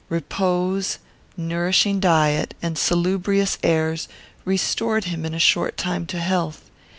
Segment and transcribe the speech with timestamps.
[0.09, 0.97] Repose,
[1.37, 4.07] nourishing diet, and salubrious airs
[4.45, 6.71] restored him in a short time to health.